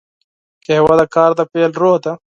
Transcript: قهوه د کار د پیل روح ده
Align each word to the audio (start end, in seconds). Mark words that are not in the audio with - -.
قهوه 0.65 0.93
د 0.99 1.01
کار 1.15 1.31
د 1.37 1.41
پیل 1.51 1.71
روح 1.81 1.97
ده 2.03 2.13